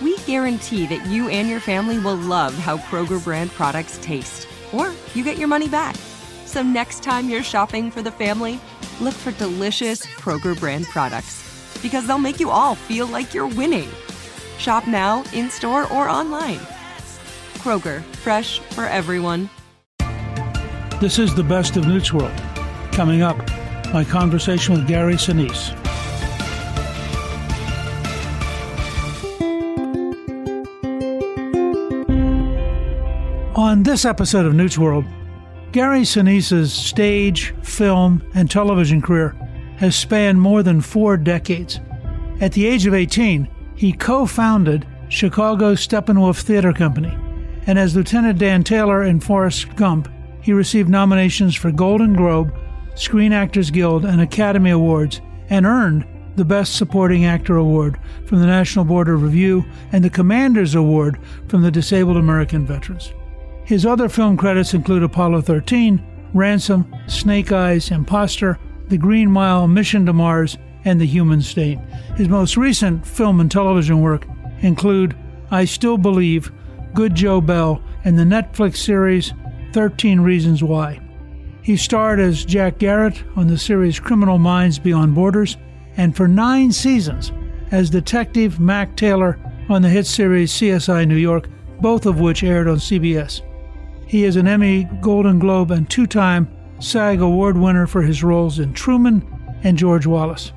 [0.00, 4.92] we guarantee that you and your family will love how Kroger brand products taste, or
[5.14, 5.96] you get your money back.
[6.44, 8.60] So next time you're shopping for the family,
[9.00, 13.88] look for delicious Kroger brand products because they'll make you all feel like you're winning.
[14.58, 16.60] Shop now, in store, or online.
[17.58, 19.50] Kroger, fresh for everyone.
[21.00, 22.32] This is the best of Newt's World.
[22.92, 23.36] Coming up,
[23.92, 25.85] my conversation with Gary Sinise.
[33.66, 35.04] On this episode of Newt's World,
[35.72, 39.30] Gary Sinise's stage, film, and television career
[39.78, 41.80] has spanned more than four decades.
[42.40, 47.12] At the age of 18, he co founded Chicago Steppenwolf Theater Company,
[47.66, 50.08] and as Lieutenant Dan Taylor in Forrest Gump,
[50.40, 52.56] he received nominations for Golden Globe,
[52.94, 55.20] Screen Actors Guild, and Academy Awards,
[55.50, 60.08] and earned the Best Supporting Actor Award from the National Board of Review and the
[60.08, 63.12] Commander's Award from the Disabled American Veterans.
[63.66, 66.00] His other film credits include Apollo 13,
[66.32, 71.78] Ransom, Snake Eyes, Imposter, The Green Mile, Mission to Mars, and The Human Stain.
[72.16, 74.24] His most recent film and television work
[74.60, 75.16] include
[75.50, 76.52] I Still Believe,
[76.94, 79.32] Good Joe Bell, and the Netflix series
[79.72, 81.00] 13 Reasons Why.
[81.62, 85.56] He starred as Jack Garrett on the series Criminal Minds Beyond Borders,
[85.96, 87.32] and for nine seasons
[87.72, 91.48] as Detective Mac Taylor on the hit series CSI New York,
[91.80, 93.42] both of which aired on CBS.
[94.06, 98.60] He is an Emmy, Golden Globe, and two time SAG Award winner for his roles
[98.60, 99.26] in Truman
[99.64, 100.52] and George Wallace.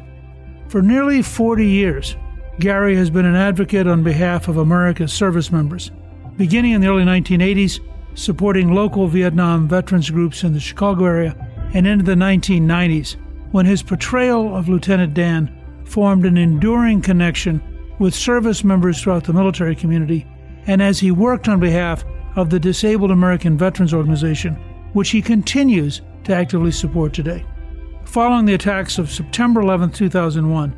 [0.67, 2.15] For nearly 40 years,
[2.59, 5.89] Gary has been an advocate on behalf of America's service members.
[6.37, 7.79] Beginning in the early 1980s,
[8.13, 11.35] supporting local Vietnam veterans groups in the Chicago area,
[11.73, 13.15] and into the 1990s,
[13.51, 15.55] when his portrayal of Lieutenant Dan
[15.85, 17.61] formed an enduring connection
[17.97, 20.27] with service members throughout the military community,
[20.67, 22.03] and as he worked on behalf
[22.39, 24.55] of the Disabled American Veterans Organization,
[24.93, 27.43] which he continues to actively support today.
[28.05, 30.73] Following the attacks of September 11, 2001,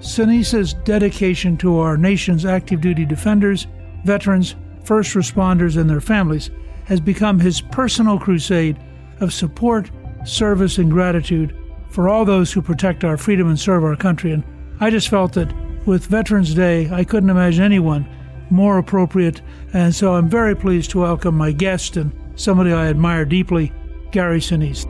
[0.00, 3.68] Sinise's dedication to our nation's active duty defenders,
[4.04, 6.50] veterans, first responders, and their families
[6.86, 8.76] has become his personal crusade
[9.20, 9.92] of support,
[10.24, 11.56] service, and gratitude
[11.90, 14.32] for all those who protect our freedom and serve our country.
[14.32, 14.42] And
[14.80, 15.54] I just felt that
[15.86, 18.04] with Veterans Day, I couldn't imagine anyone
[18.50, 19.40] more appropriate.
[19.72, 23.72] And so I'm very pleased to welcome my guest and somebody I admire deeply,
[24.10, 24.84] Gary Sinise.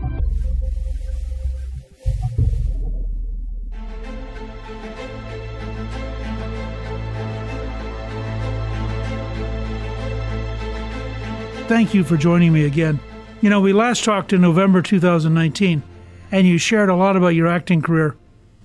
[11.66, 13.00] Thank you for joining me again.
[13.40, 15.82] You know, we last talked in November 2019,
[16.30, 18.16] and you shared a lot about your acting career.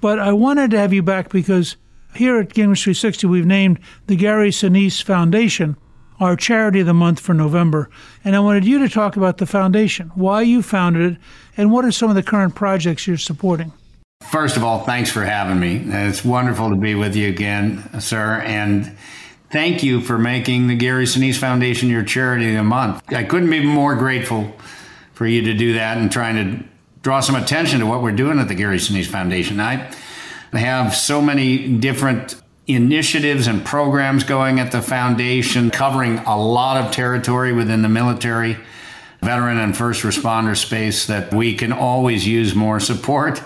[0.01, 1.77] But I wanted to have you back because
[2.19, 5.77] here at Gingrich 360, we've named the Gary Sinise Foundation
[6.19, 7.89] our charity of the month for November.
[8.25, 11.17] And I wanted you to talk about the foundation, why you founded it,
[11.55, 13.71] and what are some of the current projects you're supporting.
[14.29, 15.81] First of all, thanks for having me.
[15.85, 18.41] It's wonderful to be with you again, sir.
[18.41, 18.97] And
[19.49, 23.01] thank you for making the Gary Sinise Foundation your charity of the month.
[23.13, 24.53] I couldn't be more grateful
[25.13, 26.65] for you to do that and trying to
[27.01, 29.61] draw some attention to what we're doing at the Gary Sinise Foundation.
[29.61, 29.89] I
[30.53, 36.91] have so many different initiatives and programs going at the foundation, covering a lot of
[36.91, 38.57] territory within the military,
[39.21, 43.41] veteran, and first responder space that we can always use more support.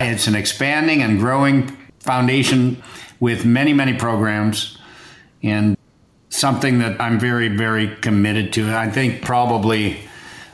[0.00, 1.68] It's an expanding and growing
[2.00, 2.82] foundation
[3.20, 4.78] with many, many programs
[5.42, 5.76] and
[6.28, 8.74] something that I'm very, very committed to.
[8.74, 10.00] I think probably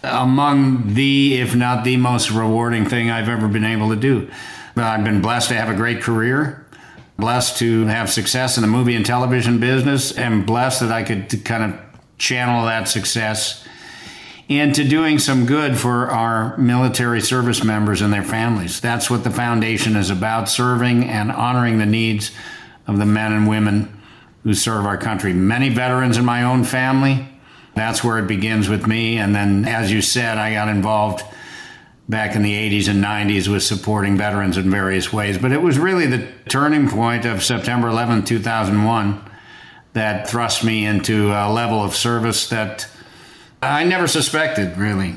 [0.02, 4.30] among the, if not the most rewarding thing I've ever been able to do.
[4.76, 6.66] I've been blessed to have a great career,
[7.18, 11.44] blessed to have success in the movie and television business, and blessed that I could
[11.44, 11.80] kind of
[12.18, 13.64] channel that success
[14.48, 18.80] into doing some good for our military service members and their families.
[18.80, 22.32] That's what the foundation is about serving and honoring the needs
[22.86, 24.00] of the men and women
[24.42, 25.32] who serve our country.
[25.32, 27.28] Many veterans in my own family.
[27.74, 29.16] That's where it begins with me.
[29.18, 31.22] And then, as you said, I got involved
[32.12, 35.38] back in the 80s and 90s with supporting veterans in various ways.
[35.38, 39.20] But it was really the turning point of September 11, 2001,
[39.94, 42.86] that thrust me into a level of service that
[43.60, 45.14] I never suspected, really,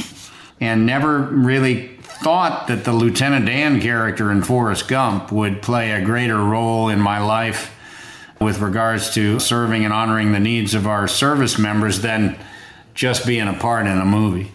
[0.60, 6.04] and never really thought that the Lieutenant Dan character in Forrest Gump would play a
[6.04, 7.72] greater role in my life
[8.40, 12.38] with regards to serving and honoring the needs of our service members than
[12.94, 14.52] just being a part in a movie.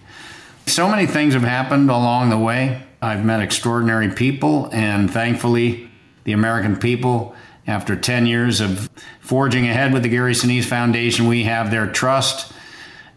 [0.71, 2.81] So many things have happened along the way.
[3.03, 5.91] I've met extraordinary people, and thankfully,
[6.23, 7.35] the American people,
[7.67, 8.89] after 10 years of
[9.21, 12.53] forging ahead with the Gary Sinise Foundation, we have their trust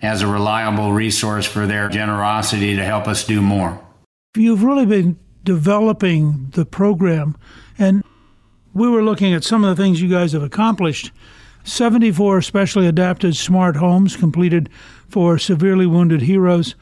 [0.01, 3.79] as a reliable resource for their generosity to help us do more.
[4.35, 7.37] You've really been developing the program,
[7.77, 8.03] and
[8.73, 11.11] we were looking at some of the things you guys have accomplished.
[11.65, 14.69] 74 specially adapted smart homes completed
[15.07, 16.73] for severely wounded heroes.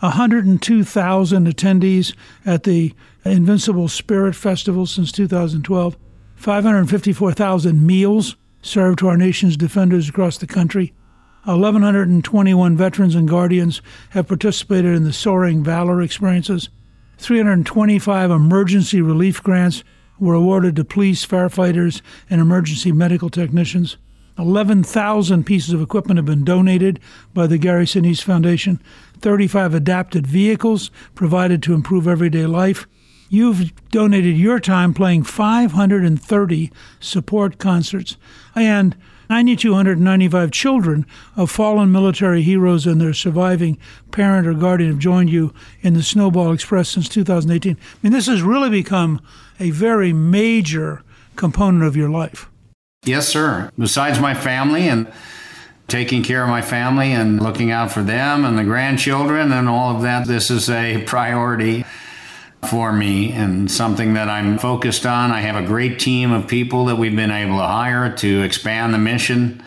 [0.00, 2.14] 102,000 attendees
[2.44, 2.94] at the
[3.24, 5.96] Invincible Spirit Festival since 2012,
[6.36, 10.92] 554,000 meals served to our nation's defenders across the country.
[11.44, 13.80] 1,121 veterans and guardians
[14.10, 16.68] have participated in the Soaring Valor experiences.
[17.18, 19.84] 325 emergency relief grants
[20.18, 23.96] were awarded to police, firefighters, and emergency medical technicians.
[24.38, 27.00] 11,000 pieces of equipment have been donated
[27.34, 28.80] by the Gary Sinise Foundation.
[29.20, 32.86] 35 adapted vehicles provided to improve everyday life.
[33.28, 38.16] You've donated your time playing 530 support concerts.
[38.54, 38.96] And
[39.30, 41.06] 9,295 children
[41.36, 43.78] of fallen military heroes and their surviving
[44.10, 47.76] parent or guardian have joined you in the Snowball Express since 2018.
[47.76, 49.22] I mean, this has really become
[49.60, 51.04] a very major
[51.36, 52.50] component of your life.
[53.04, 53.70] Yes, sir.
[53.78, 55.10] Besides my family and
[55.90, 59.94] taking care of my family and looking out for them and the grandchildren and all
[59.94, 61.84] of that, this is a priority
[62.68, 65.30] for me and something that I'm focused on.
[65.30, 68.94] I have a great team of people that we've been able to hire to expand
[68.94, 69.62] the mission.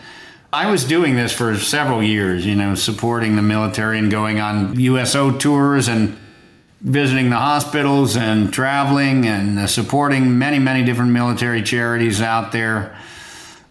[0.52, 4.78] I was doing this for several years, you know, supporting the military and going on
[4.78, 6.16] USO tours and
[6.80, 12.96] visiting the hospitals and traveling and supporting many, many different military charities out there.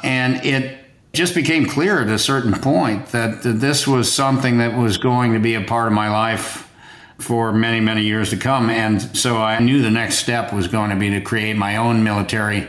[0.04, 0.83] And it
[1.14, 5.34] just became clear at a certain point that, that this was something that was going
[5.34, 6.72] to be a part of my life
[7.20, 8.68] for many, many years to come.
[8.72, 12.04] And so I knew the next step was going to be to create my own
[12.04, 12.68] military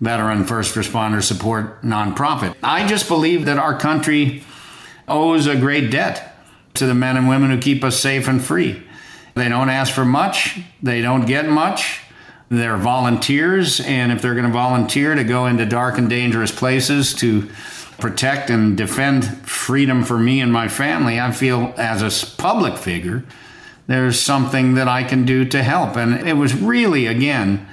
[0.00, 2.54] veteran first responder support nonprofit.
[2.62, 4.44] I just believe that our country
[5.08, 6.36] owes a great debt
[6.74, 8.80] to the men and women who keep us safe and free.
[9.34, 12.00] They don't ask for much, they don't get much.
[12.52, 17.14] They're volunteers, and if they're going to volunteer to go into dark and dangerous places
[17.14, 17.48] to
[17.98, 23.24] protect and defend freedom for me and my family, I feel as a public figure,
[23.86, 25.96] there's something that I can do to help.
[25.96, 27.66] And it was really, again,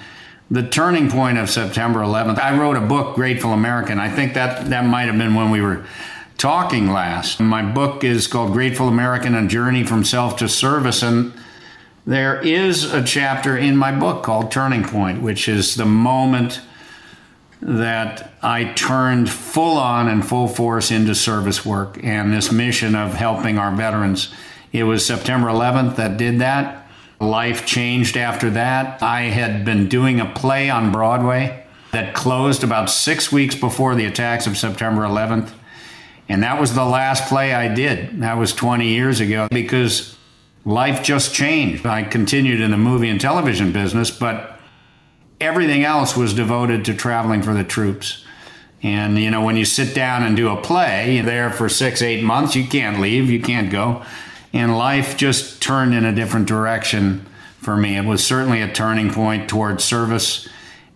[0.50, 2.40] the turning point of September 11th.
[2.40, 4.00] I wrote a book, Grateful American.
[4.00, 5.86] I think that that might have been when we were
[6.38, 7.42] talking last.
[7.42, 11.34] My book is called Grateful American: A Journey from Self to Service, and
[12.10, 16.60] there is a chapter in my book called Turning Point, which is the moment
[17.62, 23.14] that I turned full on and full force into service work and this mission of
[23.14, 24.34] helping our veterans.
[24.72, 26.88] It was September 11th that did that.
[27.20, 29.04] Life changed after that.
[29.04, 34.06] I had been doing a play on Broadway that closed about six weeks before the
[34.06, 35.52] attacks of September 11th.
[36.28, 38.22] And that was the last play I did.
[38.22, 40.18] That was 20 years ago because
[40.66, 41.86] life just changed.
[41.86, 44.60] I continued in the movie and television business, but
[45.40, 48.26] everything else was devoted to traveling for the troops.
[48.82, 52.02] And, you know, when you sit down and do a play, you're there for six,
[52.02, 54.04] eight months, you can't leave, you can't go.
[54.54, 57.26] And life just turned in a different direction
[57.60, 57.98] for me.
[57.98, 60.48] It was certainly a turning point towards service.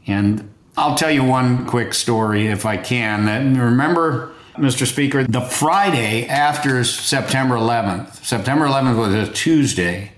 [0.07, 3.25] And I'll tell you one quick story if I can.
[3.25, 4.85] That Remember Mr.
[4.85, 10.11] Speaker, the Friday after September 11th, September 11th was a Tuesday,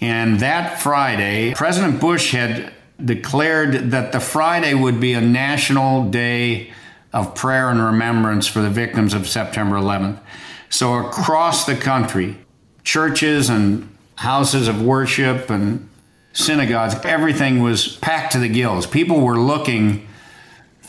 [0.00, 2.72] and that Friday, President Bush had
[3.04, 6.72] declared that the Friday would be a national day
[7.12, 10.20] of prayer and remembrance for the victims of September 11th.
[10.68, 12.38] So, across the country,
[12.84, 15.88] churches and houses of worship and
[16.32, 18.86] synagogues, everything was packed to the gills.
[18.86, 20.06] People were looking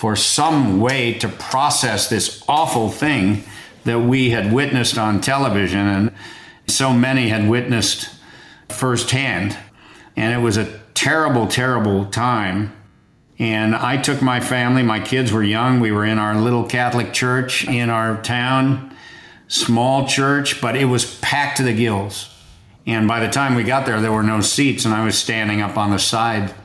[0.01, 3.43] for some way to process this awful thing
[3.84, 6.12] that we had witnessed on television and
[6.65, 8.10] so many had witnessed
[8.67, 9.55] firsthand.
[10.15, 12.75] And it was a terrible, terrible time.
[13.38, 15.79] And I took my family, my kids were young.
[15.79, 18.98] We were in our little Catholic church in our town,
[19.50, 22.36] small church, but it was packed to the gills.
[22.88, 25.62] And by the time we got there, there were no seats, and I was standing
[25.62, 26.55] up on the side,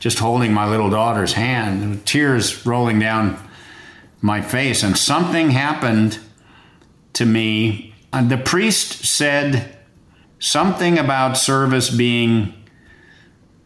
[0.00, 3.38] just holding my little daughter's hand, tears rolling down
[4.20, 4.82] my face.
[4.82, 6.18] And something happened
[7.12, 7.94] to me.
[8.12, 9.76] And the priest said
[10.38, 12.54] something about service being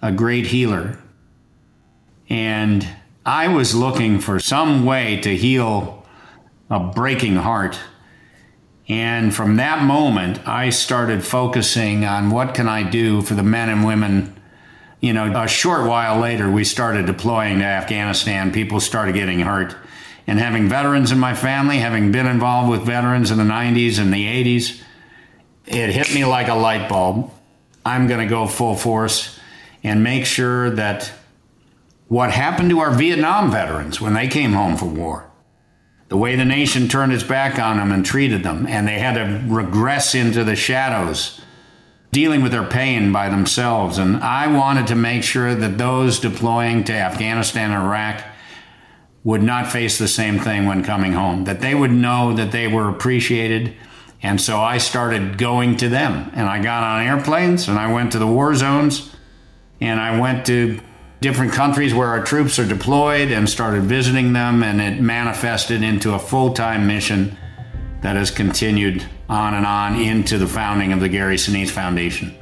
[0.03, 0.99] a great healer.
[2.29, 2.87] And
[3.25, 6.05] I was looking for some way to heal
[6.69, 7.79] a breaking heart.
[8.88, 13.71] And from that moment, I started focusing on what can I do for the men
[13.71, 14.34] and women.
[15.04, 18.50] You know, a short while later, we started deploying to Afghanistan.
[18.50, 19.76] People started getting hurt.
[20.26, 24.14] And having veterans in my family, having been involved with veterans in the 90s and
[24.14, 24.80] the 80s,
[25.66, 27.30] it hit me like a light bulb.
[27.84, 29.38] I'm going to go full force
[29.82, 31.12] and make sure that
[32.08, 35.30] what happened to our Vietnam veterans when they came home from war,
[36.08, 39.16] the way the nation turned its back on them and treated them, and they had
[39.16, 41.42] to regress into the shadows,
[42.14, 43.99] dealing with their pain by themselves.
[43.99, 48.25] And I wanted to make sure that those deploying to Afghanistan and Iraq
[49.25, 52.68] would not face the same thing when coming home, that they would know that they
[52.68, 53.75] were appreciated.
[54.23, 58.12] And so I started going to them, and I got on airplanes and I went
[58.12, 59.11] to the war zones
[59.80, 60.78] and I went to
[61.21, 66.14] different countries where our troops are deployed and started visiting them, and it manifested into
[66.14, 67.37] a full time mission
[68.04, 72.37] that has continued on and on into the founding of the Gary Sinise Foundation.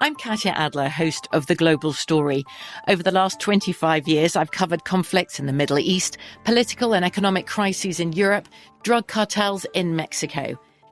[0.00, 2.44] I'm Katya Adler, host of The Global Story.
[2.86, 7.48] Over the last 25 years, I've covered conflicts in the Middle East, political and economic
[7.48, 8.48] crises in Europe,
[8.84, 10.56] drug cartels in Mexico.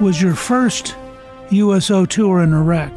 [0.00, 0.96] was your first
[1.50, 2.92] USO tour in Iraq.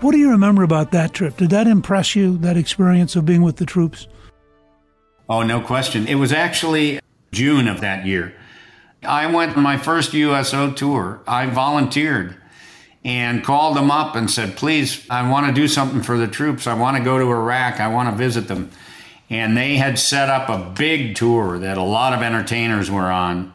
[0.00, 1.36] What do you remember about that trip?
[1.36, 4.08] Did that impress you, that experience of being with the troops?
[5.28, 6.06] Oh, no question.
[6.06, 7.00] It was actually
[7.32, 8.34] June of that year.
[9.04, 11.20] I went on my first USO tour.
[11.26, 12.36] I volunteered.
[13.02, 16.66] and called them up and said, Please, I want to do something for the troops.
[16.66, 17.80] I want to go to Iraq.
[17.80, 18.70] I want to visit them.
[19.30, 23.54] And they had set up a big tour that a lot of entertainers were on.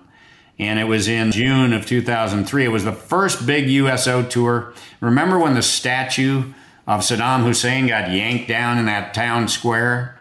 [0.58, 2.66] And it was in June of 2003.
[2.66, 4.74] It was the first big USO tour.
[5.02, 6.54] Remember when the statue
[6.88, 10.20] of Saddam Hussein got yanked down in that town square?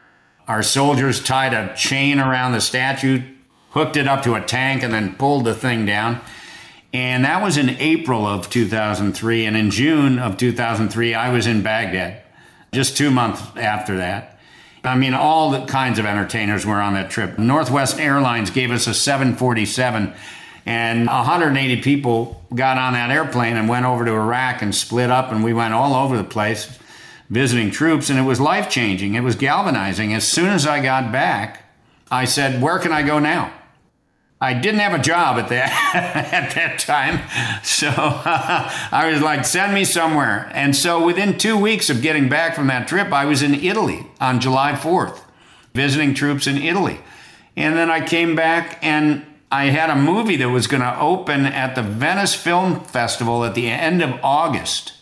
[0.48, 3.22] Our soldiers tied a chain around the statue,
[3.70, 6.20] hooked it up to a tank, and then pulled the thing down.
[6.92, 9.46] And that was in April of 2003.
[9.46, 12.22] And in June of 2003, I was in Baghdad,
[12.72, 14.33] just two months after that.
[14.84, 17.38] I mean, all the kinds of entertainers were on that trip.
[17.38, 20.12] Northwest Airlines gave us a 747,
[20.66, 25.32] and 180 people got on that airplane and went over to Iraq and split up,
[25.32, 26.78] and we went all over the place
[27.30, 29.14] visiting troops, and it was life changing.
[29.14, 30.12] It was galvanizing.
[30.12, 31.62] As soon as I got back,
[32.10, 33.52] I said, Where can I go now?
[34.44, 35.72] I didn't have a job at that
[36.34, 37.22] at that time,
[37.62, 42.28] so uh, I was like, "Send me somewhere." And so, within two weeks of getting
[42.28, 45.24] back from that trip, I was in Italy on July fourth,
[45.72, 47.00] visiting troops in Italy,
[47.56, 51.46] and then I came back and I had a movie that was going to open
[51.46, 54.92] at the Venice Film Festival at the end of August,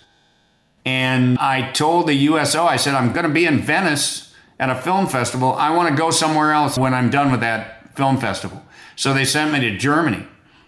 [0.85, 4.81] and I told the USO, I said, "I'm going to be in Venice at a
[4.81, 5.53] film festival.
[5.55, 8.63] I want to go somewhere else when I'm done with that film festival."
[8.97, 10.27] So they sent me to Germany,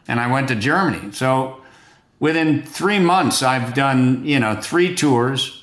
[0.09, 1.13] and I went to Germany.
[1.13, 1.63] So
[2.19, 5.61] within three months, I've done, you know, three tours.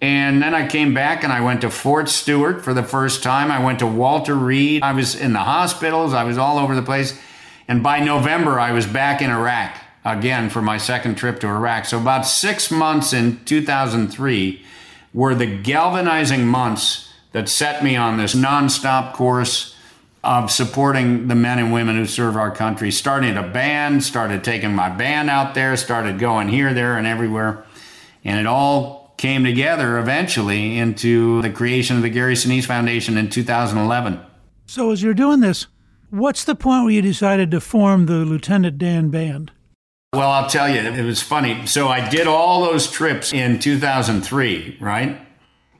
[0.00, 3.52] And then I came back and I went to Fort Stewart for the first time.
[3.52, 4.82] I went to Walter Reed.
[4.82, 6.12] I was in the hospitals.
[6.12, 7.16] I was all over the place.
[7.68, 11.84] And by November, I was back in Iraq again for my second trip to Iraq.
[11.84, 14.64] So about six months in 2003
[15.14, 19.71] were the galvanizing months that set me on this nonstop course
[20.24, 22.90] of supporting the men and women who serve our country.
[22.90, 27.64] Started a band, started taking my band out there, started going here, there, and everywhere.
[28.24, 33.30] And it all came together eventually into the creation of the Gary Sinise Foundation in
[33.30, 34.20] 2011.
[34.66, 35.66] So, as you're doing this,
[36.10, 39.50] what's the point where you decided to form the Lieutenant Dan Band?
[40.12, 41.66] Well, I'll tell you, it was funny.
[41.66, 45.20] So, I did all those trips in 2003, right?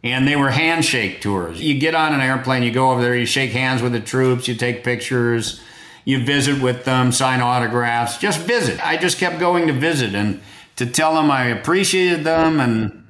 [0.03, 1.61] And they were handshake tours.
[1.61, 4.49] You get on an airplane, you go over there, you shake hands with the troops,
[4.49, 5.61] you take pictures,
[6.05, 8.85] you visit with them, sign autographs, just visit.
[8.85, 10.41] I just kept going to visit and
[10.77, 12.59] to tell them I appreciated them.
[12.59, 13.07] And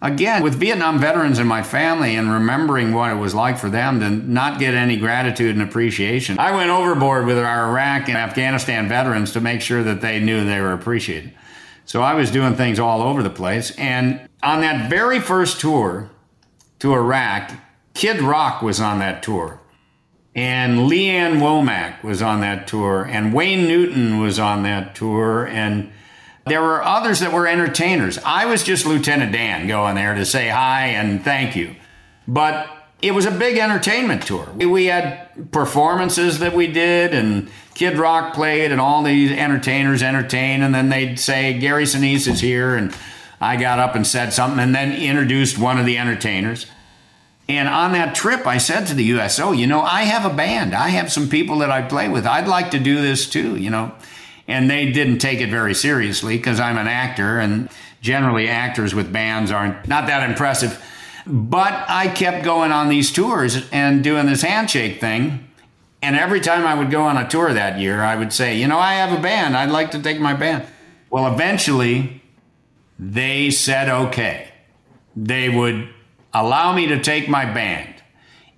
[0.00, 3.98] again, with Vietnam veterans in my family and remembering what it was like for them
[3.98, 8.88] to not get any gratitude and appreciation, I went overboard with our Iraq and Afghanistan
[8.88, 11.32] veterans to make sure that they knew they were appreciated.
[11.86, 13.72] So I was doing things all over the place.
[13.72, 16.08] And on that very first tour,
[16.80, 17.52] to Iraq,
[17.94, 19.60] Kid Rock was on that tour.
[20.34, 23.04] And Lee Ann Womack was on that tour.
[23.04, 25.46] And Wayne Newton was on that tour.
[25.46, 25.92] And
[26.46, 28.18] there were others that were entertainers.
[28.24, 31.74] I was just Lieutenant Dan going there to say hi and thank you.
[32.26, 32.68] But
[33.02, 34.46] it was a big entertainment tour.
[34.54, 40.62] We had performances that we did, and Kid Rock played, and all these entertainers entertained,
[40.62, 42.94] and then they'd say, Gary Sinise is here, and
[43.40, 46.66] I got up and said something and then introduced one of the entertainers.
[47.48, 50.74] And on that trip, I said to the USO, you know, I have a band.
[50.74, 52.26] I have some people that I play with.
[52.26, 53.92] I'd like to do this too, you know.
[54.46, 57.68] And they didn't take it very seriously because I'm an actor, and
[58.00, 60.80] generally actors with bands aren't not that impressive.
[61.26, 65.48] But I kept going on these tours and doing this handshake thing.
[66.02, 68.68] And every time I would go on a tour that year, I would say, you
[68.68, 69.56] know, I have a band.
[69.56, 70.66] I'd like to take my band.
[71.10, 72.19] Well, eventually,
[73.00, 74.52] they said okay.
[75.16, 75.88] They would
[76.34, 77.94] allow me to take my band.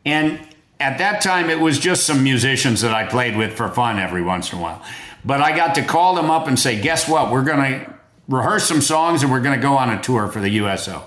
[0.05, 0.41] And
[0.81, 4.21] at that time, it was just some musicians that I played with for fun every
[4.21, 4.83] once in a while.
[5.25, 7.31] But I got to call them up and say, guess what?
[7.31, 7.95] We're going to
[8.29, 11.05] rehearse some songs and we're going to go on a tour for the USO.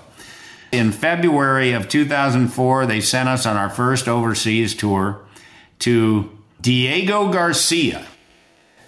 [0.72, 5.20] In February of 2004, they sent us on our first overseas tour
[5.80, 6.30] to
[6.62, 8.06] Diego Garcia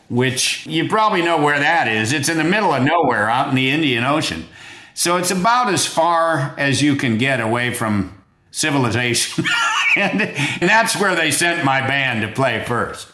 [0.09, 2.13] which you probably know where that is.
[2.13, 4.47] It's in the middle of nowhere out in the Indian Ocean.
[4.95, 9.45] So it's about as far as you can get away from civilization.
[9.97, 13.09] and, and that's where they sent my band to play first.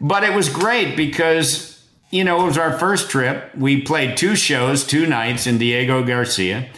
[0.00, 3.54] But it was great because, you know, it was our first trip.
[3.56, 6.68] We played two shows, two nights in Diego Garcia.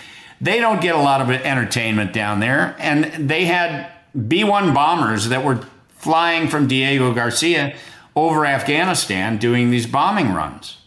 [0.41, 2.75] They don't get a lot of entertainment down there.
[2.79, 3.93] And they had
[4.27, 7.77] B 1 bombers that were flying from Diego Garcia
[8.29, 10.79] over Afghanistan doing these bombing runs.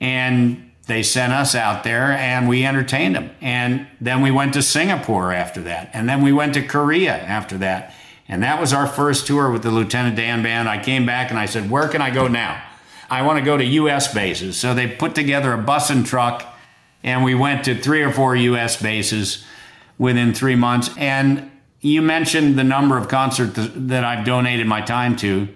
[0.00, 3.30] And they sent us out there and we entertained them.
[3.40, 5.90] And then we went to Singapore after that.
[5.92, 7.94] And then we went to Korea after that.
[8.28, 10.68] And that was our first tour with the Lieutenant Dan Band.
[10.68, 12.62] I came back and I said, Where can I go now?
[13.08, 14.12] I want to go to U.S.
[14.12, 14.58] bases.
[14.58, 16.44] So they put together a bus and truck
[17.02, 18.80] And we went to three or four U.S.
[18.80, 19.44] bases
[19.98, 20.90] within three months.
[20.96, 25.48] And you mentioned the number of concerts that I've donated my time to.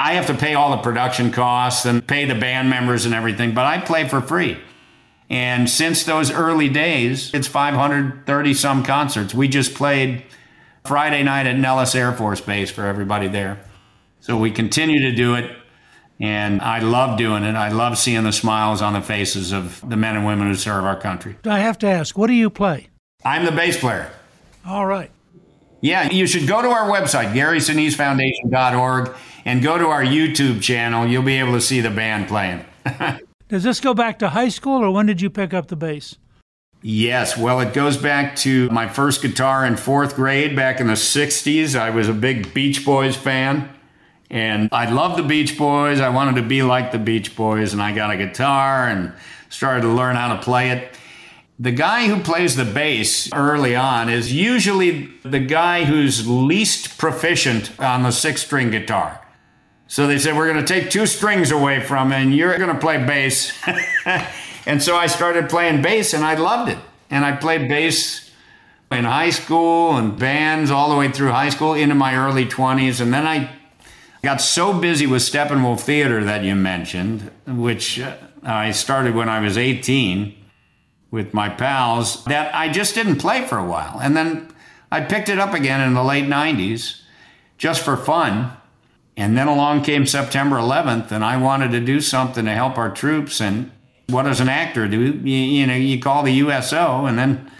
[0.00, 3.52] I have to pay all the production costs and pay the band members and everything,
[3.52, 4.58] but I play for free.
[5.28, 9.34] And since those early days, it's 530 some concerts.
[9.34, 10.24] We just played
[10.86, 13.60] Friday night at Nellis Air Force Base for everybody there.
[14.20, 15.54] So we continue to do it.
[16.18, 17.54] And I love doing it.
[17.54, 20.84] I love seeing the smiles on the faces of the men and women who serve
[20.84, 21.36] our country.
[21.44, 22.88] I have to ask, what do you play?
[23.22, 24.10] I'm the bass player.
[24.66, 25.10] All right.
[25.82, 31.06] Yeah, you should go to our website, GarySiniseFoundation.org, and go to our YouTube channel.
[31.06, 32.64] You'll be able to see the band playing.
[33.48, 36.16] Does this go back to high school, or when did you pick up the bass?
[36.82, 40.94] Yes, well, it goes back to my first guitar in fourth grade back in the
[40.94, 41.78] 60s.
[41.78, 43.68] I was a big Beach Boys fan.
[44.30, 46.00] And I loved the Beach Boys.
[46.00, 49.12] I wanted to be like the Beach Boys, and I got a guitar and
[49.48, 50.96] started to learn how to play it.
[51.58, 57.78] The guy who plays the bass early on is usually the guy who's least proficient
[57.78, 59.19] on the six string guitar.
[59.90, 62.80] So they said, We're going to take two strings away from and you're going to
[62.80, 63.52] play bass.
[64.66, 66.78] and so I started playing bass, and I loved it.
[67.10, 68.30] And I played bass
[68.90, 73.00] in high school and bands all the way through high school into my early 20s.
[73.00, 73.50] And then I
[74.22, 79.40] Got so busy with Steppenwolf Theater that you mentioned, which uh, I started when I
[79.40, 80.34] was 18
[81.10, 83.98] with my pals, that I just didn't play for a while.
[83.98, 84.52] And then
[84.92, 87.00] I picked it up again in the late 90s
[87.56, 88.52] just for fun.
[89.20, 92.90] And then along came September 11th, and I wanted to do something to help our
[92.90, 93.38] troops.
[93.38, 93.70] And
[94.08, 94.98] what does an actor do?
[94.98, 97.50] You, you know, you call the USO, and then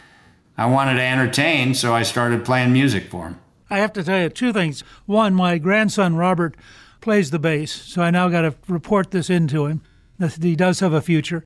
[0.57, 3.41] I wanted to entertain, so I started playing music for them.
[3.69, 4.83] I have to tell you two things.
[5.05, 6.57] One, my grandson Robert
[7.03, 9.83] plays the bass, so I now got to report this into him
[10.19, 11.45] that he does have a future.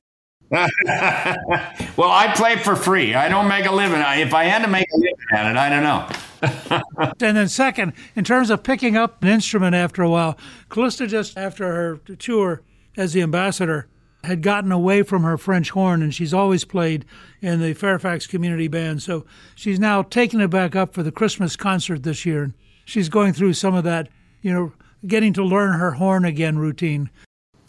[1.97, 3.13] well, I play for free.
[3.13, 3.99] I don't make a living.
[3.99, 6.81] If I had to make a living at it, I don't know.
[7.27, 10.37] and then, second, in terms of picking up an instrument after a while,
[10.69, 12.61] Callista just after her tour
[12.95, 13.87] as the ambassador
[14.23, 17.05] had gotten away from her French horn, and she's always played
[17.41, 19.01] in the Fairfax Community Band.
[19.01, 22.43] So she's now taking it back up for the Christmas concert this year.
[22.43, 22.53] And
[22.85, 24.09] she's going through some of that,
[24.41, 24.73] you know,
[25.05, 27.09] getting to learn her horn again routine.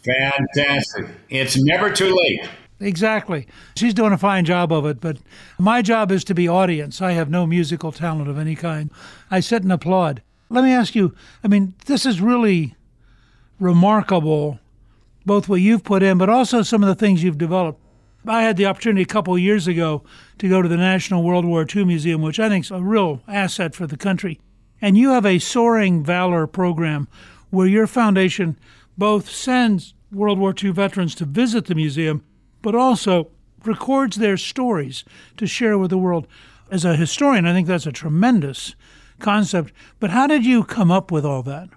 [0.02, 1.06] Fantastic.
[1.28, 2.48] It's never too late.
[2.78, 3.46] Exactly.
[3.76, 5.18] She's doing a fine job of it, but
[5.58, 7.00] my job is to be audience.
[7.00, 8.90] I have no musical talent of any kind.
[9.30, 10.22] I sit and applaud.
[10.50, 12.74] Let me ask you I mean, this is really
[13.58, 14.60] remarkable
[15.24, 17.80] both what you've put in, but also some of the things you've developed.
[18.26, 20.02] I had the opportunity a couple years ago
[20.38, 23.22] to go to the National World War II Museum, which I think is a real
[23.28, 24.40] asset for the country.
[24.80, 27.08] And you have a Soaring Valor program
[27.50, 28.58] where your foundation
[28.98, 32.24] both sends World War II veterans to visit the museum,
[32.66, 33.28] but also
[33.64, 35.04] records their stories
[35.36, 36.26] to share with the world.
[36.68, 38.74] As a historian, I think that's a tremendous
[39.20, 39.72] concept.
[40.00, 41.68] But how did you come up with all that?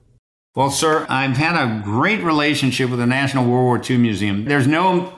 [0.56, 4.46] Well, sir, I've had a great relationship with the National World War II Museum.
[4.46, 5.14] There's no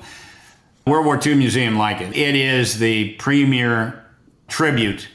[0.85, 2.17] World War II museum like it.
[2.17, 4.05] It is the premier
[4.49, 5.07] tribute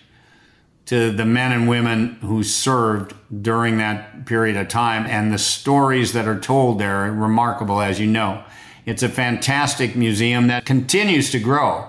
[0.87, 6.15] to the men and women who served during that period of time, and the stories
[6.15, 8.43] that are told there are remarkable, as you know.
[8.87, 11.89] It's a fantastic museum that continues to grow.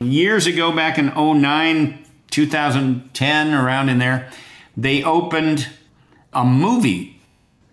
[0.00, 4.28] Years ago, back in 09, 2010, around in there,
[4.76, 5.68] they opened
[6.32, 7.20] a movie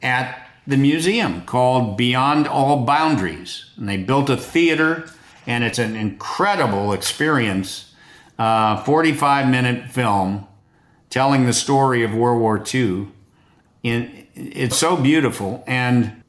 [0.03, 3.65] at the museum called Beyond All Boundaries.
[3.77, 5.09] And they built a theater,
[5.47, 7.93] and it's an incredible experience.
[8.37, 10.47] Uh, 45 minute film
[11.09, 13.07] telling the story of World War II.
[13.81, 15.63] In, it's so beautiful.
[15.65, 16.20] And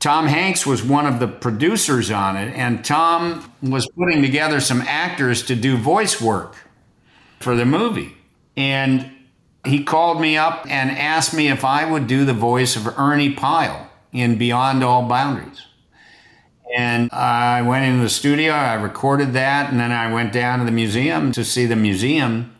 [0.00, 4.80] Tom Hanks was one of the producers on it, and Tom was putting together some
[4.80, 6.56] actors to do voice work
[7.38, 8.16] for the movie.
[8.56, 9.10] And
[9.64, 13.34] he called me up and asked me if I would do the voice of Ernie
[13.34, 15.66] Pyle in Beyond All Boundaries.
[16.74, 20.64] And I went into the studio, I recorded that, and then I went down to
[20.64, 22.56] the museum to see the museum.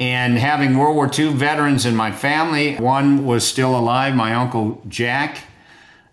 [0.00, 4.80] And having World War II veterans in my family, one was still alive, my Uncle
[4.88, 5.38] Jack.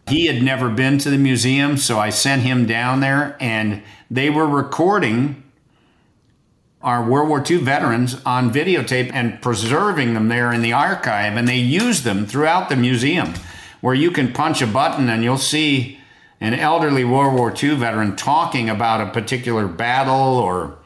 [0.09, 4.29] He had never been to the museum, so I sent him down there, and they
[4.29, 5.43] were recording
[6.81, 11.35] our World War II veterans on videotape and preserving them there in the archive.
[11.35, 13.33] And they use them throughout the museum
[13.81, 15.99] where you can punch a button and you'll see
[16.41, 20.77] an elderly World War II veteran talking about a particular battle or,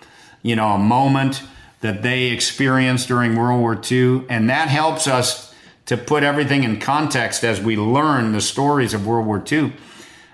[0.42, 1.44] you know, a moment
[1.82, 4.26] that they experienced during World War II.
[4.30, 5.53] And that helps us
[5.86, 9.74] to put everything in context as we learn the stories of World War II.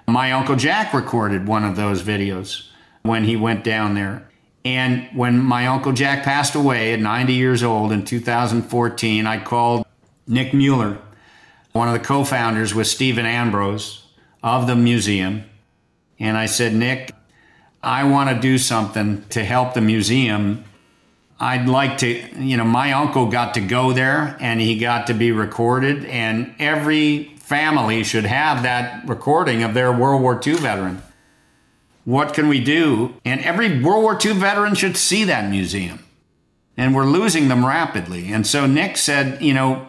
[0.07, 2.67] My Uncle Jack recorded one of those videos
[3.03, 4.29] when he went down there
[4.65, 9.85] And when my Uncle Jack passed away at 90 years old in 2014, I called
[10.27, 10.99] Nick Mueller,
[11.71, 14.05] one of the co founders with Stephen Ambrose
[14.43, 15.45] of the museum.
[16.19, 17.11] And I said, Nick,
[17.81, 20.65] I want to do something to help the museum.
[21.39, 25.13] I'd like to, you know, my uncle got to go there and he got to
[25.13, 31.01] be recorded, and every family should have that recording of their World War II veteran.
[32.03, 33.15] What can we do?
[33.23, 36.03] And every World War II veteran should see that museum.
[36.75, 38.31] And we're losing them rapidly.
[38.31, 39.87] And so Nick said, you know,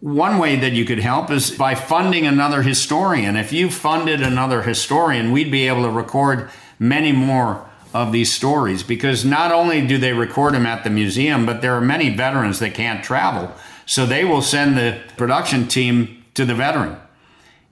[0.00, 3.36] one way that you could help is by funding another historian.
[3.36, 8.82] If you funded another historian, we'd be able to record many more of these stories
[8.82, 12.58] because not only do they record them at the museum, but there are many veterans
[12.60, 13.52] that can't travel.
[13.86, 16.96] So they will send the production team to the veteran.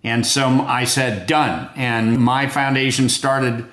[0.03, 1.71] And so I said, done.
[1.77, 3.67] And my foundation started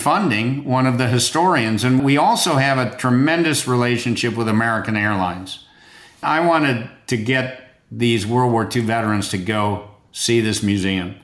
[0.00, 1.84] funding one of the historians.
[1.84, 5.66] And we also have a tremendous relationship with American Airlines.
[6.22, 11.16] I wanted to get these World War II veterans to go see this museum.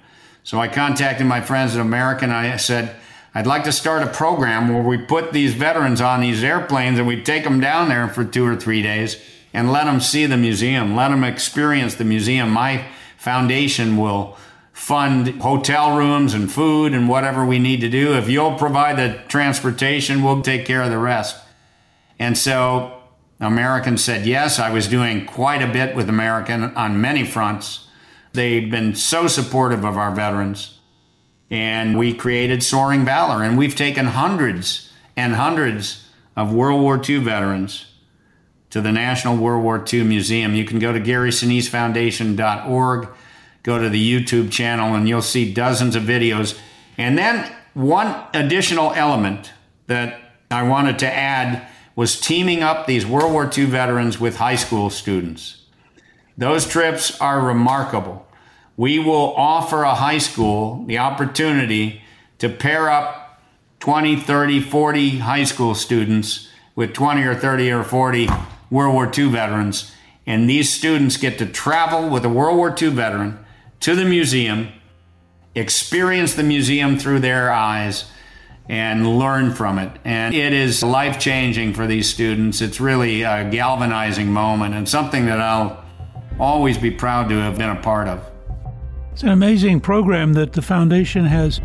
[0.45, 2.31] So I contacted my friends at American.
[2.31, 2.95] And I said,
[3.39, 7.07] I'd like to start a program where we put these veterans on these airplanes and
[7.07, 9.17] we take them down there for two or three days
[9.53, 12.51] and let them see the museum, let them experience the museum.
[12.51, 12.85] My
[13.17, 14.37] foundation will
[14.73, 18.15] fund hotel rooms and food and whatever we need to do.
[18.15, 21.37] If you'll provide the transportation, we'll take care of the rest.
[22.19, 23.01] And so
[23.39, 24.59] American said yes.
[24.59, 27.87] I was doing quite a bit with American on many fronts.
[28.33, 30.78] They've been so supportive of our veterans.
[31.51, 36.07] And we created Soaring Valor, and we've taken hundreds and hundreds
[36.37, 37.87] of World War II veterans
[38.71, 40.55] to the National World War II Museum.
[40.55, 43.09] You can go to GarySiniseFoundation.org,
[43.63, 46.59] go to the YouTube channel, and you'll see dozens of videos.
[46.99, 49.53] And then one additional element
[49.87, 54.55] that I wanted to add was teaming up these World War II veterans with high
[54.55, 55.63] school students.
[56.37, 58.28] Those trips are remarkable.
[58.79, 62.01] We will offer a high school the opportunity
[62.39, 63.43] to pair up
[63.81, 68.29] 20, 30, 40 high school students with 20 or 30 or 40
[68.71, 69.93] World War II veterans.
[70.29, 73.45] And these students get to travel with a World War II veteran
[73.81, 74.69] to the museum,
[75.57, 78.05] experience the museum through their eyes,
[78.69, 79.91] and learn from it.
[80.05, 82.61] And it is life changing for these students.
[82.61, 85.83] It's really a galvanizing moment and something that I'll
[86.39, 88.38] always be proud to have been a part of.
[89.19, 91.61] It's an amazing program that the foundation has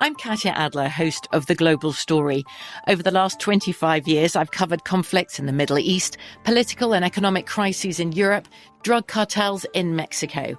[0.00, 2.42] I'm Katya Adler, host of The Global Story.
[2.88, 7.46] Over the last 25 years, I've covered conflicts in the Middle East, political and economic
[7.46, 8.48] crises in Europe,
[8.82, 10.58] drug cartels in Mexico.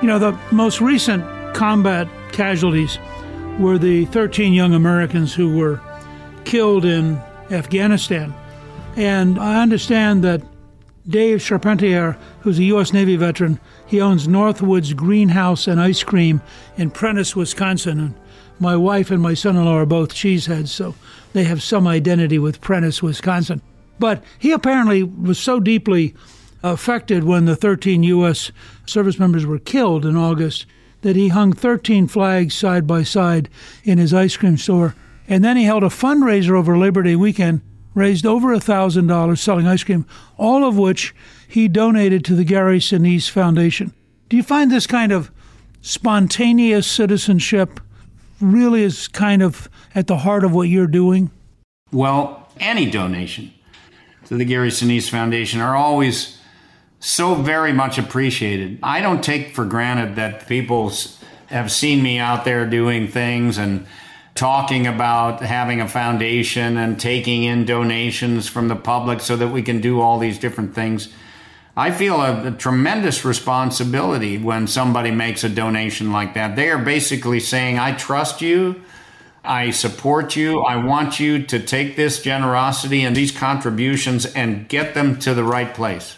[0.00, 2.98] You know, the most recent combat casualties
[3.58, 5.80] were the 13 young Americans who were
[6.44, 7.16] killed in
[7.50, 8.32] Afghanistan.
[8.96, 10.42] And I understand that
[11.08, 12.92] Dave Charpentier, who's a U.S.
[12.92, 16.42] Navy veteran, he owns Northwoods Greenhouse and Ice Cream
[16.76, 17.98] in Prentice, Wisconsin.
[17.98, 18.14] And
[18.60, 20.94] my wife and my son in law are both cheeseheads, so
[21.32, 23.62] they have some identity with Prentice, Wisconsin.
[23.98, 26.14] But he apparently was so deeply
[26.62, 28.50] affected when the 13 U.S.
[28.86, 30.66] service members were killed in August
[31.02, 33.48] that he hung 13 flags side by side
[33.84, 34.94] in his ice cream store.
[35.28, 37.60] And then he held a fundraiser over Labor Day weekend,
[37.94, 41.14] raised over $1,000 selling ice cream, all of which
[41.46, 43.92] he donated to the Gary Sinise Foundation.
[44.28, 45.30] Do you find this kind of
[45.80, 47.80] spontaneous citizenship
[48.40, 51.30] really is kind of at the heart of what you're doing?
[51.92, 53.52] Well, any donation
[54.26, 56.38] to the Gary Sinise Foundation are always
[57.00, 58.78] so very much appreciated.
[58.82, 60.92] I don't take for granted that people
[61.46, 63.86] have seen me out there doing things and
[64.34, 69.62] talking about having a foundation and taking in donations from the public so that we
[69.62, 71.08] can do all these different things.
[71.78, 76.56] I feel a, a, tremendous responsibility when somebody makes a donation like that.
[76.56, 78.82] They are basically saying, I trust you.
[79.44, 80.62] I support you.
[80.62, 85.44] I want you to take this generosity and these contributions and get them to the
[85.44, 86.16] right place.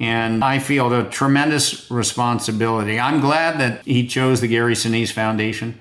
[0.00, 2.98] And I feel a tremendous responsibility.
[2.98, 5.78] I'm glad that he chose the Gary Sinise Foundation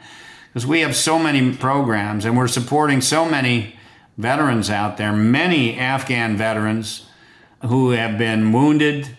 [0.54, 3.78] because we have so many programs and we're supporting so many
[4.20, 7.08] veterans out there, many Afghan veterans
[7.66, 9.18] who have been wounded,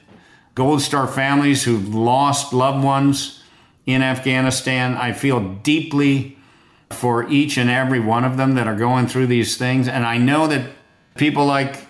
[0.55, 3.43] Gold Star families who've lost loved ones
[3.87, 4.95] in Afghanistan.
[4.97, 6.37] I feel deeply
[6.91, 9.89] for each and every one of them that are going through these things.
[9.89, 10.71] And I know that
[11.15, 11.87] people like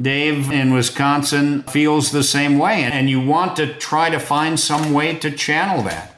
[0.00, 2.84] Dave in Wisconsin feels the same way.
[2.84, 6.16] And you want to try to find some way to channel that.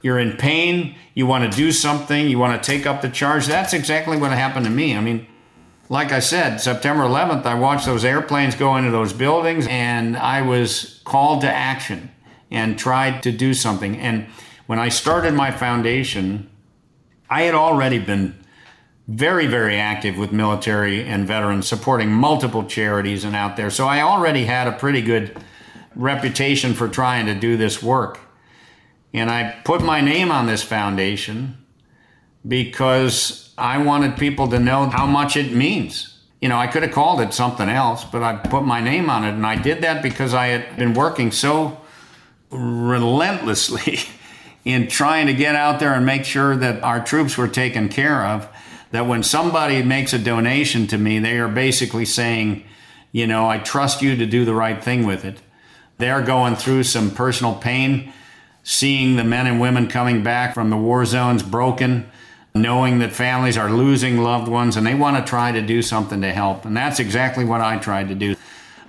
[0.00, 3.46] You're in pain, you want to do something, you want to take up the charge.
[3.46, 4.96] That's exactly what happened to me.
[4.96, 5.26] I mean,
[5.88, 10.42] like I said, September 11th, I watched those airplanes go into those buildings and I
[10.42, 12.10] was called to action
[12.50, 13.96] and tried to do something.
[13.98, 14.26] And
[14.66, 16.50] when I started my foundation,
[17.30, 18.38] I had already been
[19.06, 23.70] very, very active with military and veterans, supporting multiple charities and out there.
[23.70, 25.34] So I already had a pretty good
[25.94, 28.20] reputation for trying to do this work.
[29.14, 31.56] And I put my name on this foundation
[32.46, 36.18] because I wanted people to know how much it means.
[36.40, 39.24] You know, I could have called it something else, but I put my name on
[39.24, 39.30] it.
[39.30, 41.80] And I did that because I had been working so
[42.50, 43.98] relentlessly
[44.64, 48.24] in trying to get out there and make sure that our troops were taken care
[48.24, 48.48] of.
[48.92, 52.64] That when somebody makes a donation to me, they are basically saying,
[53.10, 55.40] you know, I trust you to do the right thing with it.
[55.98, 58.12] They're going through some personal pain,
[58.62, 62.08] seeing the men and women coming back from the war zones broken
[62.62, 66.20] knowing that families are losing loved ones and they want to try to do something
[66.20, 66.64] to help.
[66.64, 68.36] And that's exactly what I tried to do.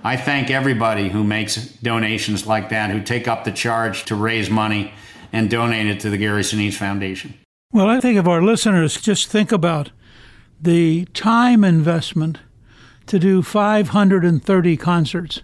[0.02, 4.48] I thank everybody who makes donations like that, who take up the charge to raise
[4.48, 4.92] money
[5.32, 7.34] and donate it to the Gary Sinise Foundation.
[7.72, 9.90] Well, I think if our listeners just think about
[10.60, 12.38] the time investment
[13.06, 15.42] to do 530 concerts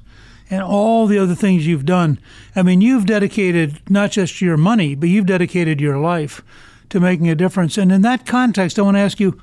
[0.50, 2.20] and all the other things you've done.
[2.54, 6.42] I mean, you've dedicated not just your money, but you've dedicated your life
[6.90, 7.78] to making a difference.
[7.78, 9.40] And in that context, I want to ask you,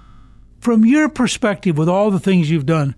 [0.60, 2.95] from your perspective, with all the things you've done,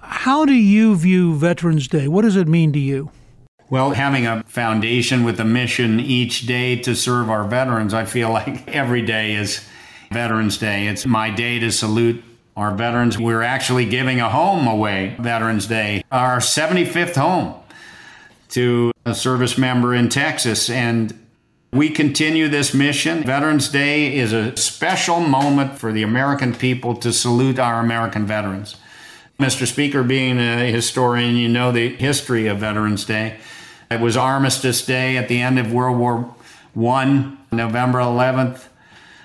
[0.00, 2.08] how do you view Veterans Day?
[2.08, 3.10] What does it mean to you?
[3.70, 8.30] Well, having a foundation with a mission each day to serve our veterans, I feel
[8.38, 9.66] like every day is
[10.10, 10.86] Veterans Day.
[10.86, 12.22] It's my day to salute
[12.56, 13.18] our veterans.
[13.18, 17.54] We're actually giving a home away Veterans Day, our 75th home
[18.50, 20.70] to a service member in Texas.
[20.70, 21.18] And
[21.70, 23.22] we continue this mission.
[23.24, 28.76] Veterans Day is a special moment for the American people to salute our American veterans.
[29.38, 29.66] Mr.
[29.66, 33.36] Speaker, being a historian, you know the history of Veterans Day.
[33.90, 36.34] It was Armistice Day at the end of World War
[36.76, 38.66] I, November 11th,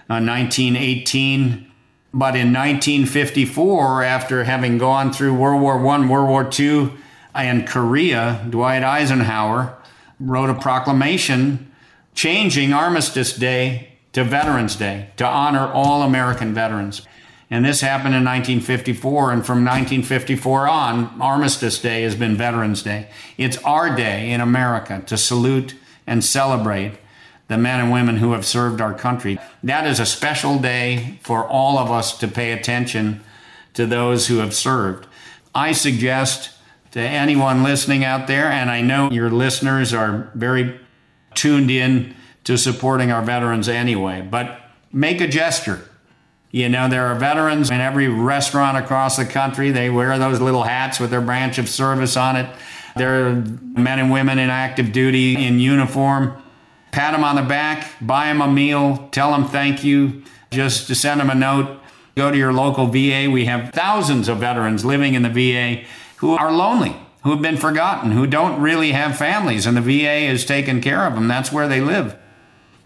[0.10, 1.72] uh, 1918.
[2.14, 6.92] But in 1954, after having gone through World War I, World War II,
[7.34, 9.76] and Korea, Dwight Eisenhower
[10.20, 11.73] wrote a proclamation
[12.14, 17.06] changing Armistice Day to Veterans Day to honor all American veterans.
[17.50, 19.32] And this happened in 1954.
[19.32, 23.10] And from 1954 on, Armistice Day has been Veterans Day.
[23.38, 25.76] It's our day in America to salute
[26.08, 26.94] and celebrate
[27.48, 29.38] the men and women who have served our country.
[29.62, 33.22] That is a special day for all of us to pay attention
[33.74, 35.08] to those who have served.
[35.54, 36.52] I suggest
[36.92, 40.80] to anyone listening out there, and I know your listeners are very
[41.36, 44.22] tuned in to supporting our veterans anyway.
[44.22, 44.60] But
[44.92, 45.88] make a gesture.
[46.52, 49.72] You know, there are veterans in every restaurant across the country.
[49.72, 52.48] They wear those little hats with their branch of service on it.
[52.96, 56.40] There are men and women in active duty in uniform.
[56.92, 60.22] Pat them on the back, buy them a meal, tell them thank you,
[60.52, 61.80] just to send them a note.
[62.16, 63.28] Go to your local VA.
[63.32, 68.12] We have thousands of veterans living in the VA who are lonely who've been forgotten,
[68.12, 71.28] who don't really have families, and the VA has taken care of them.
[71.28, 72.16] That's where they live.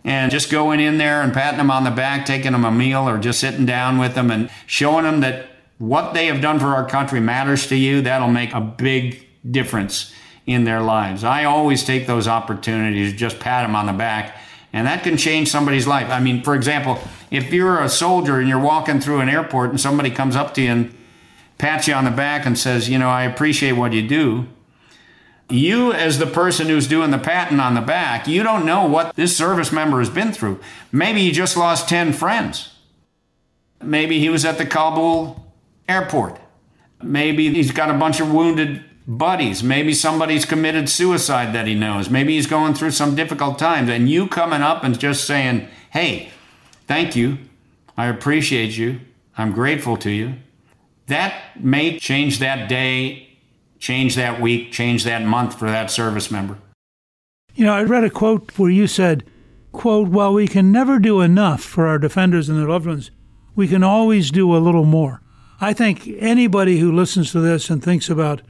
[0.04, 3.10] And just going in there and patting them on the back, taking them a meal,
[3.10, 5.48] or just sitting down with them and showing them that
[5.80, 10.14] what they have done for our country matters to you, that'll make a big difference
[10.46, 11.24] in their lives.
[11.24, 14.38] I always take those opportunities just pat them on the back,
[14.72, 16.10] and that can change somebody's life.
[16.10, 17.00] I mean, for example,
[17.32, 20.62] if you're a soldier and you're walking through an airport and somebody comes up to
[20.62, 20.97] you and
[21.58, 24.48] pats you on the back and says, You know, I appreciate what you do.
[25.50, 29.16] You, as the person who's doing the patting on the back, you don't know what
[29.16, 30.60] this service member has been through.
[30.92, 32.74] Maybe he just lost 10 friends.
[33.82, 35.54] Maybe he was at the Kabul
[35.88, 36.40] airport.
[37.02, 39.64] Maybe he's got a bunch of wounded buddies.
[39.64, 42.10] Maybe somebody's committed suicide that he knows.
[42.10, 43.90] Maybe he's going through some difficult times.
[43.90, 46.30] And you coming up and just saying, Hey,
[46.88, 47.38] thank you.
[47.96, 49.00] I appreciate you.
[49.38, 50.34] I'm grateful to you.
[51.08, 53.30] That may change that day,
[53.80, 56.58] change that week, change that month for that service member.
[57.56, 59.24] You know, I read a quote where you said,
[59.72, 63.10] quote, while we can never do enough for our defenders and their loved ones,
[63.56, 65.22] we can always do a little more.
[65.60, 68.42] I think anybody who listens to this and thinks about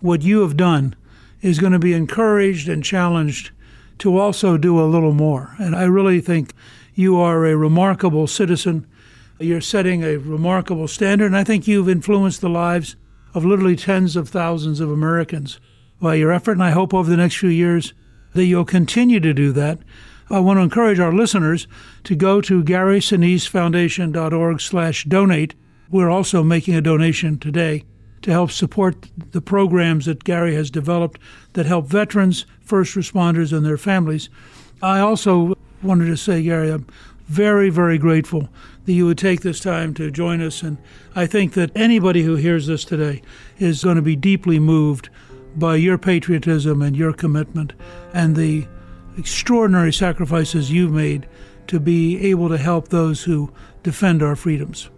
[0.00, 0.94] what you have done
[1.40, 3.52] is going to be encouraged and challenged
[3.98, 5.54] to also do a little more.
[5.58, 6.52] And I really think
[6.94, 8.86] you are a remarkable citizen
[9.44, 12.96] you're setting a remarkable standard, and I think you've influenced the lives
[13.34, 15.58] of literally tens of thousands of Americans
[16.00, 16.52] by your effort.
[16.52, 17.94] And I hope over the next few years
[18.34, 19.78] that you'll continue to do that.
[20.30, 21.66] I want to encourage our listeners
[22.04, 25.54] to go to GarySiniseFoundation.org slash donate.
[25.90, 27.84] We're also making a donation today
[28.22, 31.20] to help support the programs that Gary has developed
[31.52, 34.30] that help veterans, first responders, and their families.
[34.80, 36.86] I also wanted to say, Gary, I'm
[37.26, 38.48] very, very grateful
[38.84, 40.62] that you would take this time to join us.
[40.62, 40.78] And
[41.14, 43.22] I think that anybody who hears this today
[43.58, 45.08] is going to be deeply moved
[45.56, 47.74] by your patriotism and your commitment
[48.12, 48.66] and the
[49.18, 51.28] extraordinary sacrifices you've made
[51.66, 53.52] to be able to help those who
[53.82, 54.88] defend our freedoms.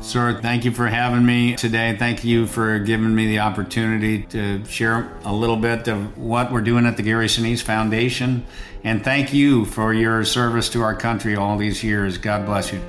[0.00, 1.96] Sir, thank you for having me today.
[1.98, 6.60] Thank you for giving me the opportunity to share a little bit of what we're
[6.60, 8.44] doing at the Gary Sinise Foundation.
[8.84, 12.18] And thank you for your service to our country all these years.
[12.18, 12.80] God bless you.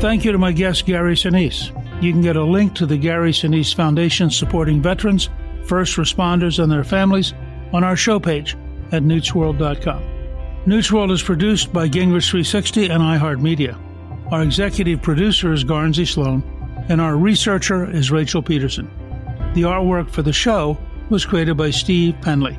[0.00, 1.70] Thank you to my guest, Gary Sinise.
[2.02, 5.30] You can get a link to the Gary Sinise Foundation supporting veterans,
[5.64, 7.32] first responders, and their families
[7.72, 8.56] on our show page
[8.92, 10.02] at newtsworld.com.
[10.66, 13.80] Newsworld is produced by Gingrich 360 and iHeartMedia.
[14.32, 16.42] Our executive producer is Guernsey Sloan,
[16.88, 18.90] and our researcher is Rachel Peterson.
[19.54, 20.76] The artwork for the show
[21.10, 22.58] was created by Steve Penley.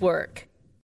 [0.01, 0.47] work.